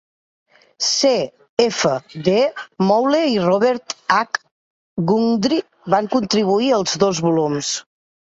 C. 0.79 1.31
F. 1.65 1.85
D. 2.23 2.29
Moule 2.87 3.19
i 3.33 3.35
Robert 3.43 3.93
H. 4.15 4.39
Gundry 5.11 5.61
va 5.95 6.01
contribuir 6.15 6.71
als 6.79 6.97
dos 7.05 7.21
volums. 7.27 7.71